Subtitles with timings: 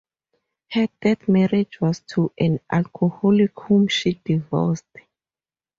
[0.71, 4.83] Her third marriage was to an alcoholic whom she divorced.